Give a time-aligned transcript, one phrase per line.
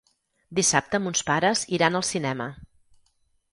[0.59, 2.51] Dissabte mons pares iran al cinema.